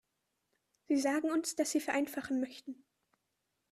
Sie 0.87 0.97
sagen 0.97 1.29
uns, 1.29 1.55
dass 1.55 1.69
Sie 1.69 1.79
vereinfachen 1.79 2.39
möchten. 2.39 2.83